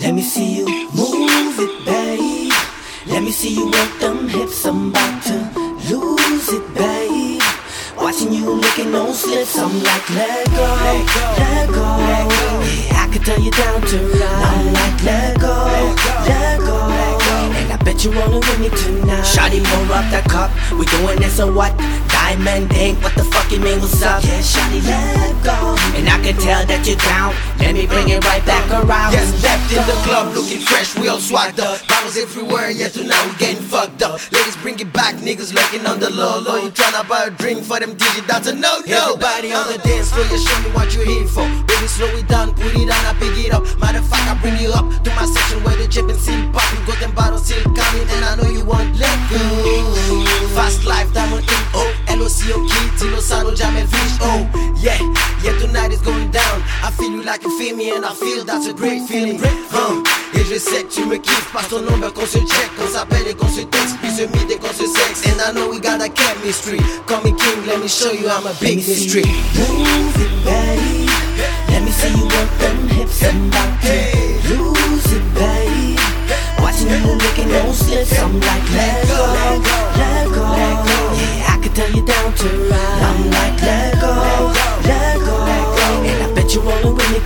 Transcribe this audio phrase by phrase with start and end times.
[0.00, 2.52] Let me see you move it, babe.
[3.06, 4.64] Let me see you work them hips.
[4.64, 5.34] I'm about to
[5.92, 7.42] lose it, babe.
[7.98, 10.62] Watching you licking those slips, I'm like, let go,
[11.36, 11.84] let go.
[11.84, 14.44] Yeah, I could tell you down to ride.
[14.48, 15.52] I'm like, let go,
[16.26, 16.78] let go.
[17.60, 19.24] And I bet you wanna win me tonight.
[19.24, 20.50] Shotty, pour up that cup.
[20.78, 21.76] We doing this or what?
[22.30, 24.22] What the fuck you mean, what's up?
[24.22, 25.74] Yeah, Shotty, let go.
[25.98, 27.34] And I can tell that you're down.
[27.58, 29.18] Let me bring it right back around.
[29.18, 31.82] Yes, left in the club looking fresh, we all swagged up.
[31.90, 34.22] Bottles everywhere, yeah, tonight we getting fucked up.
[34.30, 36.62] Ladies, bring it back, niggas lurking on the low low.
[36.62, 39.18] You tryna buy a drink for them DJ, that's a no no.
[39.18, 39.90] Everybody on the uh-uh.
[39.90, 41.50] dance floor, you show me what you're here for.
[41.66, 43.66] Baby, slow it down, put it on, I pick it up.
[43.82, 46.38] Matter of fact, I bring you up to my section where the chip and still
[46.54, 46.86] popping.
[46.86, 49.99] Got them bottles still coming, and I know you won't let go.
[53.30, 54.42] Lossano, Jamel, Fish, oh,
[54.82, 54.98] yeah,
[55.42, 56.62] yeah, tonight is going down.
[56.82, 59.38] I feel you like you feel me, and I feel that's a great feeling.
[59.70, 60.02] Huh.
[60.34, 63.28] Et je sais que tu me kiffes par ton number qu'on se check, qu'on s'appelle
[63.28, 65.22] et qu'on se texte, puis se meet et qu'on se sexe.
[65.26, 66.80] And I know we got a chemistry.
[67.06, 69.22] Call me king, let me show you I'm a big history.
[69.54, 71.08] Move it, babe.
[71.68, 73.22] Let me see you work them hips.
[73.22, 73.78] I'm about
[74.58, 76.00] lose it, babe.
[76.58, 79.22] Watching you licking those slips, I'm like, let go,
[79.94, 81.00] let go.
[81.14, 82.69] Yeah, I could tell you down to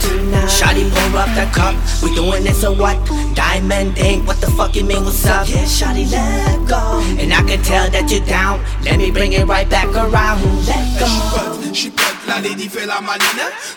[0.00, 0.48] tonight.
[0.48, 1.74] Shotty, pour up that cup.
[2.02, 2.96] We doing this or what?
[3.34, 5.48] Diamond ink, what the fuck you mean, what's up?
[5.48, 7.00] Yeah, shawty, let go.
[7.18, 8.60] And I can tell that you're down.
[8.82, 10.42] Let me bring it right back around.
[10.66, 11.64] Let go.
[11.74, 13.26] Pote, la lady fait la maline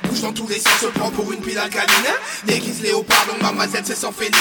[0.03, 2.13] Bouge dans tous les sens, se prend pour une pile alcaline
[2.45, 4.35] Déguise léopard, donc mademoiselle c'est sans féline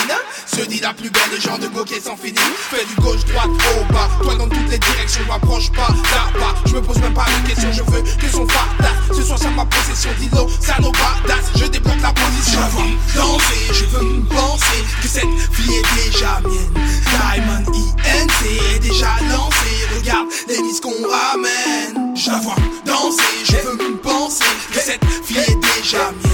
[0.45, 2.39] Se dit la plus belle, genre de coquet sans fini
[2.71, 6.39] Fais du gauche, droite, haut, bas Toi dans toutes les directions, je m'approche pas, là,
[6.39, 9.39] pas Je me pose même pas de questions, je veux que son fatas Ce soir
[9.41, 11.56] c'est ma possession, dis-le, ça nos badass
[13.15, 16.73] danser Je veux me penser que cette fille est déjà mienne.
[17.11, 19.57] Diamond INC est déjà lancé
[19.99, 22.17] Regarde les mises qu'on ramène.
[22.17, 26.26] Je la vois danser, je veux me penser que cette fille est déjà mienne.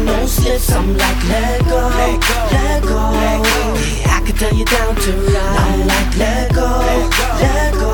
[0.00, 3.12] You licking those slips, I'm like, let go, let go.
[4.00, 5.56] Yeah, I could tell you down to ride.
[5.58, 6.66] I'm like, let go,
[7.40, 7.90] let go.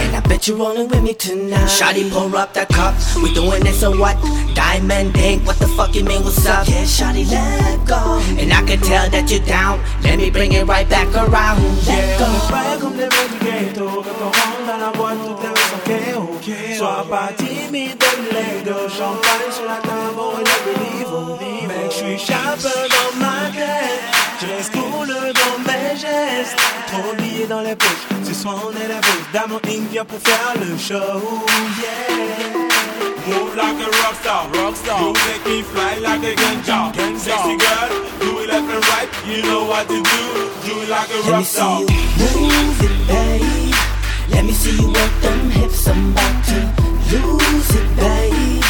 [0.00, 1.68] And I bet you're rolling with me tonight.
[1.68, 2.94] Shotty, pour up that cup.
[3.22, 4.16] We doing this or what?
[4.54, 6.66] Diamond Inc, what the fuck you mean, what's up?
[6.66, 8.20] Yeah, Shotty, let go.
[8.38, 9.80] And I can tell that you're down.
[10.02, 11.62] Let me bring it right back around.
[11.86, 12.26] Let go.
[12.48, 14.50] Pas comme des mecs du ghetto Quand on rentre
[22.56, 24.00] dans ma tête
[24.40, 26.56] Je dans mes gestes
[26.88, 28.90] Trop billets dans les poches Ce soir on est
[29.32, 31.22] Diamond Inc vient pour faire le show
[31.80, 32.70] Yeah
[33.28, 35.00] Move like a rock star, rock star.
[35.00, 36.90] You make me fly like a ganja.
[37.16, 39.08] Sexy girl, do it left and right.
[39.28, 40.22] You know what to do.
[40.64, 43.74] Do it like a Let me see you move it, babe.
[44.30, 45.86] Let me see you work them hips.
[45.86, 46.58] I'm about to
[47.12, 48.64] lose it, babe.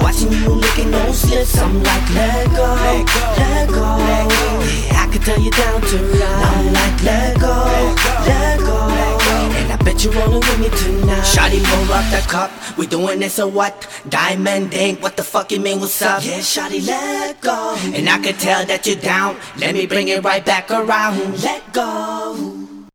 [0.00, 2.74] Watching you licking those I'm like, let go,
[3.36, 3.96] let go.
[4.86, 6.44] Yeah, I could tell you down to ride.
[6.44, 7.54] I'm like, let go,
[8.26, 8.78] let go.
[9.58, 11.24] And I bet you're rolling with me tonight.
[11.24, 12.50] Shotty, pull up that cup.
[12.78, 13.86] We doing this or what?
[14.08, 16.24] Diamond Inc, what the fuck you mean, what's up?
[16.24, 19.36] Yeah, Shotty, let go, And I can tell that you're down.
[19.58, 21.42] Let me bring it right back around.
[21.42, 22.57] let go.